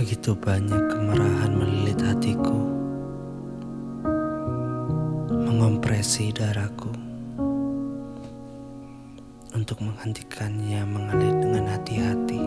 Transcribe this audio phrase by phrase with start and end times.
[0.00, 2.56] Begitu banyak kemarahan melilit hatiku,
[5.28, 6.88] mengompresi darahku
[9.52, 12.42] untuk menghentikannya mengalir dengan hati-hati.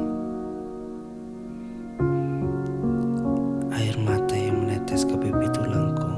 [3.70, 6.10] Air mata yang menetes ke pipi tulangku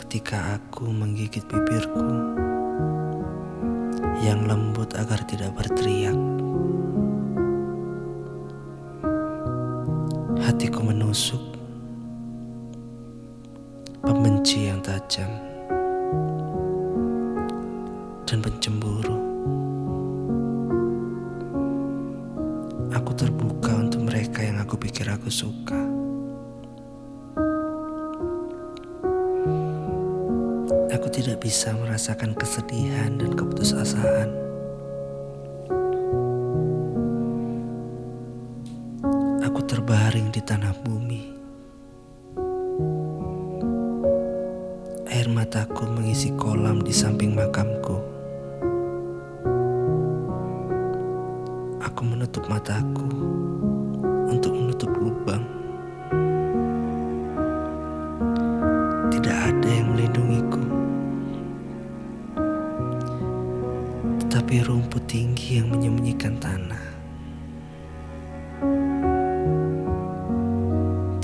[0.00, 2.32] ketika aku menggigit bibirku
[4.24, 6.41] yang lembut agar tidak berteriak.
[10.52, 11.40] Hatiku menusuk.
[14.04, 15.32] Pembenci yang tajam
[18.28, 19.16] Dan pencemburu.
[22.92, 25.80] Aku terbuka untuk mereka yang aku pikir aku suka.
[30.92, 34.41] Aku tidak bisa merasakan kesedihan dan keputusasaan
[39.92, 41.22] terbaring di tanah bumi.
[45.04, 48.00] Air mataku mengisi kolam di samping makamku.
[51.84, 53.04] Aku menutup mataku
[54.32, 55.44] untuk menutup lubang.
[59.12, 60.64] Tidak ada yang melindungiku.
[64.24, 66.91] Tetapi rumput tinggi yang menyembunyikan tanah.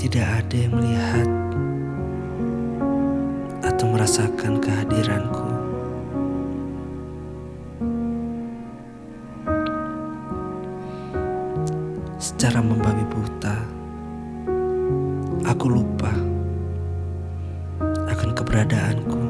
[0.09, 1.29] Tidak ada yang melihat
[3.61, 5.45] atau merasakan kehadiranku.
[12.17, 13.53] Secara membabi buta,
[15.45, 16.09] aku lupa
[18.09, 19.21] akan keberadaanku.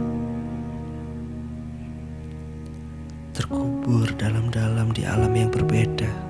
[3.36, 6.29] Terkubur dalam-dalam di alam yang berbeda.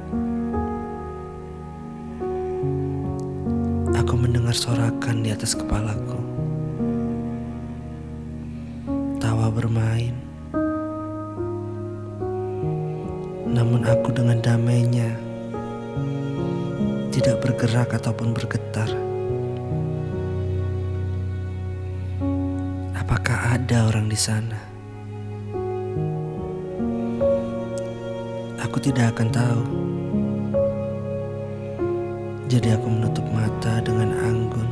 [4.50, 6.18] Aku mendengar sorakan di atas kepalaku.
[9.22, 10.18] Tawa bermain.
[13.46, 15.14] Namun aku dengan damainya
[17.14, 18.90] tidak bergerak ataupun bergetar.
[22.98, 24.58] Apakah ada orang di sana?
[28.66, 29.89] Aku tidak akan tahu.
[32.50, 34.70] Jadi aku menutup mata dengan anggun.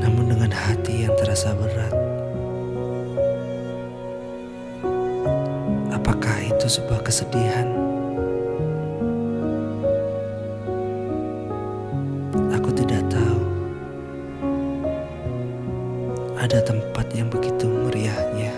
[0.00, 1.92] Namun dengan hati yang terasa berat.
[5.92, 7.68] Apakah itu sebuah kesedihan?
[12.56, 13.40] Aku tidak tahu.
[16.40, 18.56] Ada tempat yang begitu meriahnya.